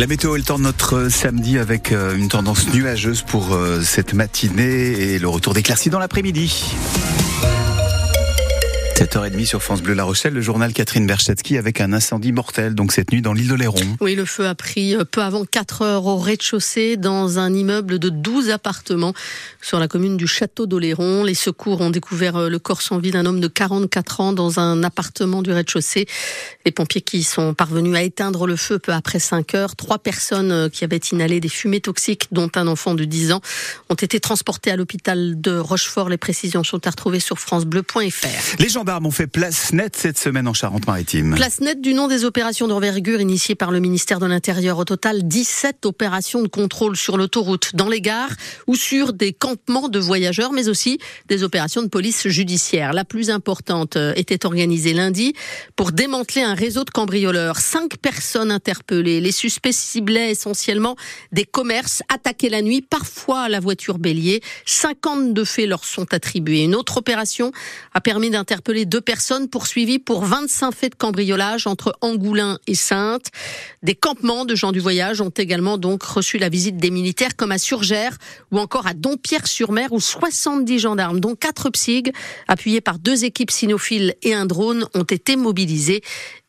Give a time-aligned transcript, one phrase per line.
[0.00, 3.82] La météo est le temps de notre samedi avec euh, une tendance nuageuse pour euh,
[3.82, 6.74] cette matinée et le retour d'éclaircies dans l'après-midi.
[9.00, 12.92] 7h30 sur France Bleu La Rochelle, le journal Catherine Berchetsky avec un incendie mortel, donc
[12.92, 13.80] cette nuit dans l'île de Léron.
[14.02, 18.10] Oui, le feu a pris peu avant 4 heures au rez-de-chaussée dans un immeuble de
[18.10, 19.14] 12 appartements
[19.62, 21.24] sur la commune du Château d'Oléron.
[21.24, 24.60] Les secours ont découvert euh, le corps sans vie d'un homme de 44 ans dans
[24.60, 26.04] un appartement du rez-de-chaussée.
[26.66, 30.52] Les pompiers qui sont parvenus à éteindre le feu peu après 5 heures, trois personnes
[30.52, 33.40] euh, qui avaient inhalé des fumées toxiques, dont un enfant de 10 ans,
[33.88, 36.10] ont été transportées à l'hôpital de Rochefort.
[36.10, 38.58] Les précisions sont à retrouver sur francebleu.fr.
[38.58, 41.34] Les gendarmes ont fait place nette cette semaine en Charente-Maritime.
[41.36, 44.78] Place nette du nom des opérations d'envergure initiées par le ministère de l'Intérieur.
[44.78, 48.32] Au total, 17 opérations de contrôle sur l'autoroute, dans les gares
[48.66, 52.92] ou sur des campements de voyageurs, mais aussi des opérations de police judiciaire.
[52.92, 55.34] La plus importante euh, était organisée lundi
[55.76, 57.58] pour démanteler un réseau de cambrioleurs.
[57.58, 59.20] Cinq personnes interpellées.
[59.20, 60.96] Les suspects ciblaient essentiellement
[61.30, 64.42] des commerces attaqués la nuit, parfois à la voiture bélier.
[64.66, 66.64] 52 faits leur sont attribués.
[66.64, 67.52] Une autre opération
[67.94, 73.26] a permis d'interpeller deux personnes poursuivies pour 25 faits de cambriolage entre Angoulin et Sainte.
[73.82, 77.52] Des campements de gens du voyage ont également donc reçu la visite des militaires comme
[77.52, 78.16] à Surgères
[78.50, 82.12] ou encore à Dompierre-sur-Mer où 70 gendarmes dont 4 psyg
[82.48, 86.02] appuyés par deux équipes cynophiles et un drone ont été mobilisés.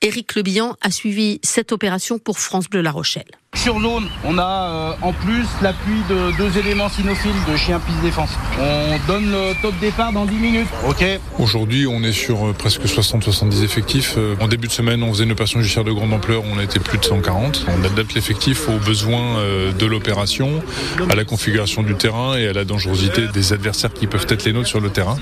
[0.03, 3.29] Éric Lebihan a suivi cette opération pour France Bleu La Rochelle.
[3.53, 8.01] Sur zone, on a euh, en plus l'appui de deux éléments cynophiles de Chien Piste
[8.01, 8.31] Défense.
[8.59, 10.67] On donne le top départ dans 10 minutes.
[10.87, 11.05] Ok.
[11.37, 14.15] Aujourd'hui, on est sur euh, presque 60-70 effectifs.
[14.17, 16.63] Euh, en début de semaine, on faisait une opération judiciaire de grande ampleur, on a
[16.63, 17.67] été plus de 140.
[17.67, 19.37] On adapte l'effectif aux besoins
[19.77, 20.63] de l'opération,
[21.09, 24.53] à la configuration du terrain et à la dangerosité des adversaires qui peuvent être les
[24.53, 25.17] nôtres sur le terrain.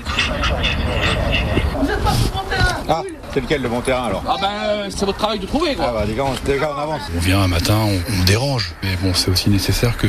[2.88, 5.86] Ah, c'est lequel le bon terrain alors Ah ben c'est votre travail de trouver quoi.
[5.88, 7.02] Ah bah les gars, on, les gars, on avance.
[7.16, 10.06] On vient un matin, on, on dérange, mais bon c'est aussi nécessaire que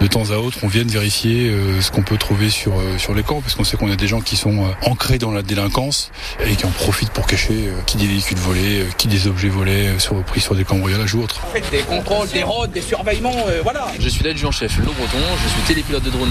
[0.00, 3.14] de temps à autre on vienne vérifier euh, ce qu'on peut trouver sur euh, sur
[3.14, 5.42] les camps, parce qu'on sait qu'on a des gens qui sont euh, ancrés dans la
[5.42, 6.10] délinquance
[6.44, 9.48] et qui en profitent pour cacher euh, qui des véhicules volés, euh, qui des objets
[9.48, 11.40] volés euh, sur, pris sur des cambriolages ou autres.
[11.52, 13.86] Faites des contrôles, des rôdes, des surveillements, euh, voilà.
[14.00, 16.30] Je suis l'adjudant-chef Lo Breton, je suis télépilote de drone.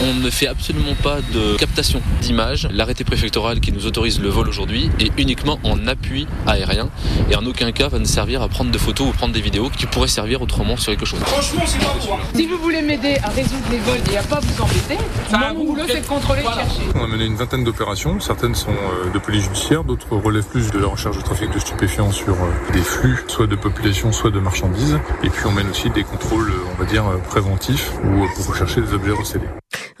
[0.00, 2.68] On ne fait absolument pas de captation d'images.
[2.70, 6.88] L'arrêté préfectoral qui nous autorise le vol aujourd'hui est uniquement en appui aérien
[7.30, 9.70] et en aucun cas va nous servir à prendre des photos ou prendre des vidéos
[9.70, 11.18] qui pourraient servir autrement sur quelque chose.
[11.26, 12.20] Franchement c'est pas pour.
[12.32, 14.98] Si vous voulez m'aider à résoudre les vols et à pas vous embêter,
[15.30, 16.82] Ça, mon boulot c'est de contrôler et de chercher.
[16.94, 20.70] On a mené une vingtaine d'opérations, certaines sont euh, de police judiciaire, d'autres relèvent plus
[20.70, 24.30] de la recherche de trafic de stupéfiants sur euh, des flux, soit de population, soit
[24.30, 24.98] de marchandises.
[25.24, 28.80] Et puis on mène aussi des contrôles, euh, on va dire, préventifs ou pour rechercher
[28.80, 29.48] des objets recélés.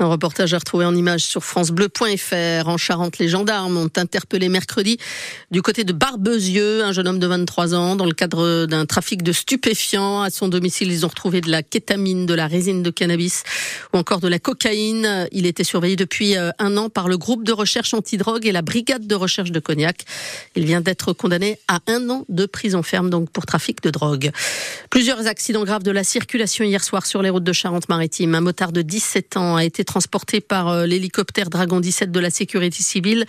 [0.00, 2.68] Un reportage à retrouver en image sur francebleu.fr.
[2.68, 4.96] En Charente, les gendarmes ont interpellé mercredi
[5.50, 9.24] du côté de Barbezieux un jeune homme de 23 ans dans le cadre d'un trafic
[9.24, 10.22] de stupéfiants.
[10.22, 13.42] À son domicile, ils ont retrouvé de la kétamine, de la résine de cannabis
[13.92, 15.26] ou encore de la cocaïne.
[15.32, 18.62] Il était surveillé depuis euh, un an par le groupe de recherche antidrogue et la
[18.62, 20.04] brigade de recherche de Cognac.
[20.54, 24.30] Il vient d'être condamné à un an de prison ferme donc pour trafic de drogue.
[24.90, 28.36] Plusieurs accidents graves de la circulation hier soir sur les routes de Charente-Maritime.
[28.36, 32.30] Un motard de 17 ans a été transporté par euh, l'hélicoptère Dragon 17 de la
[32.30, 33.24] sécurité civile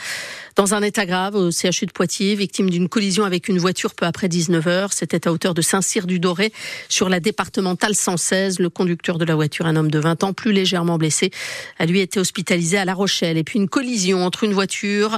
[0.56, 4.06] dans un état grave au CHU de Poitiers, victime d'une collision avec une voiture peu
[4.06, 4.90] après 19h.
[4.92, 6.52] C'était à hauteur de Saint-Cyr-du-Doré
[6.90, 8.59] sur la départementale 116.
[8.59, 11.31] Le conducteur de la voiture, un homme de 20 ans, plus légèrement blessé,
[11.80, 13.38] a lui été hospitalisé à La Rochelle.
[13.38, 15.18] Et puis une collision entre une voiture,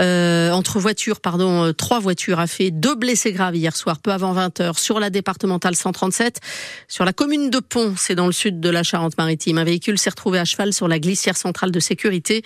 [0.00, 4.10] euh, entre voitures, pardon, euh, trois voitures a fait deux blessés graves hier soir, peu
[4.10, 6.40] avant 20h, sur la départementale 137,
[6.88, 9.58] sur la commune de Pont, c'est dans le sud de la Charente-Maritime.
[9.58, 12.42] Un véhicule s'est retrouvé à cheval sur la glissière centrale de sécurité.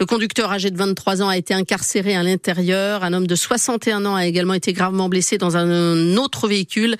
[0.00, 3.04] Le conducteur âgé de 23 ans a été incarcéré à l'intérieur.
[3.04, 6.96] Un homme de 61 ans a également été gravement blessé dans un autre véhicule.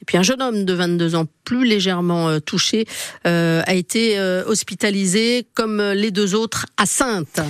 [0.00, 2.86] Et puis un jeune homme de 22 ans, plus légèrement euh, touché,
[3.26, 7.40] euh, a été euh, hospitalisé comme les deux autres à Sainte.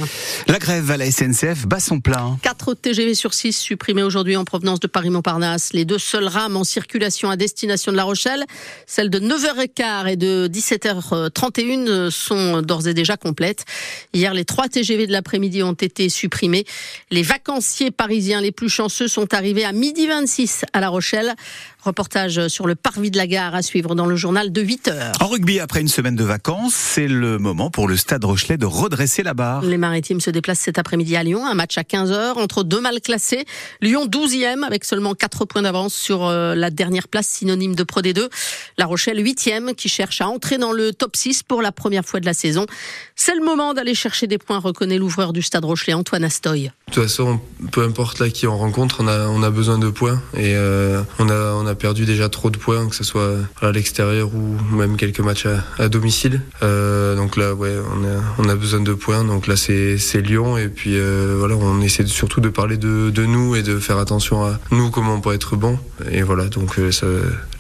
[0.47, 2.39] La grève à la SNCF bat son plein.
[2.69, 5.73] 4 TGV sur 6 supprimés aujourd'hui en provenance de Paris-Montparnasse.
[5.73, 8.45] Les deux seules rames en circulation à destination de La Rochelle,
[8.87, 13.65] celles de 9h15 et de 17h31 sont d'ores et déjà complètes.
[14.13, 16.67] Hier, les 3 TGV de l'après-midi ont été supprimés.
[17.11, 21.35] Les vacanciers parisiens les plus chanceux sont arrivés à midi 26 à La Rochelle.
[21.83, 25.13] Reportage sur le parvis de la gare à suivre dans le journal de 8 heures.
[25.21, 28.67] En rugby, après une semaine de vacances, c'est le moment pour le Stade Rochelet de
[28.67, 29.63] redresser la barre.
[29.63, 33.01] Les Maritimes se déplacent cet après-midi à Lyon, un match à 15h entre deux mal
[33.01, 33.45] classés.
[33.81, 38.01] Lyon 12e avec seulement 4 points d'avance sur euh, la dernière place synonyme de Pro
[38.01, 38.29] D2.
[38.77, 42.21] La Rochelle 8e qui cherche à entrer dans le top 6 pour la première fois
[42.21, 42.67] de la saison.
[43.17, 46.65] C'est le moment d'aller chercher des points, reconnaît l'ouvreur du Stade Rochelet, Antoine Astoy.
[46.65, 47.41] De toute façon,
[47.73, 51.03] peu importe là qui on rencontre, on a, on a besoin de points et euh,
[51.19, 54.57] on, a, on a perdu déjà trop de points, que ce soit à l'extérieur ou
[54.75, 55.47] même quelques matchs
[55.79, 56.43] à, domicile.
[56.63, 57.77] Euh, donc là, ouais,
[58.39, 59.25] on a, besoin de points.
[59.25, 60.99] Donc là, c'est Lyon et puis
[61.37, 65.15] voilà, on essaie surtout de parler de, nous et de faire attention à nous, comment
[65.15, 65.79] on peut être bon.
[66.11, 66.91] Et voilà, donc euh,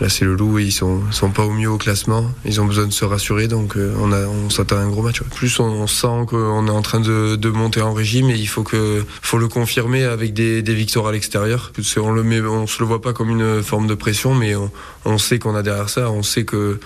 [0.00, 2.30] là, c'est le loup ils sont, sont pas au mieux au classement.
[2.44, 5.22] Ils ont besoin de se rassurer, donc euh, on, on s'attend à un gros match.
[5.22, 8.48] Plus on, on sent qu'on est en train de, de monter en régime et il
[8.48, 11.72] faut que faut le confirmer avec des, des victoires à l'extérieur.
[11.98, 14.70] On le met, on se le voit pas comme une forme de pression, mais on,
[15.04, 16.78] on sait qu'on a derrière ça, on sait que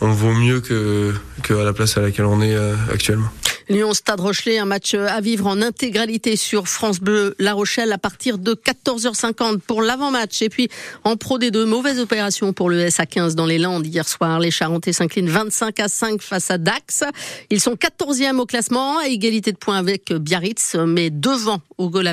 [0.00, 1.12] on vaut mieux que,
[1.42, 3.28] que à la place à laquelle on est euh, actuellement.
[3.70, 7.98] Lyon Stade Rochelet, un match à vivre en intégralité sur France Bleu La Rochelle à
[7.98, 10.42] partir de 14h50 pour l'avant-match.
[10.42, 10.68] Et puis
[11.04, 14.40] en Pro des deux, mauvaise opération pour le SA15 dans les Landes hier soir.
[14.40, 17.04] Les Charentais s'inclinent 25 à 5 face à Dax.
[17.50, 22.10] Ils sont 14e au classement à égalité de points avec Biarritz, mais devant au goal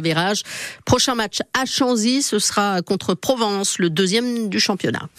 [0.86, 5.10] Prochain match à Chanzy, ce sera contre Provence, le deuxième du championnat.